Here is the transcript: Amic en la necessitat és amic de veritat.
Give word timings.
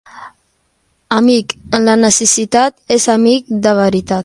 Amic 1.17 1.53
en 1.79 1.85
la 1.91 1.95
necessitat 2.05 2.97
és 2.99 3.09
amic 3.17 3.55
de 3.67 3.79
veritat. 3.85 4.19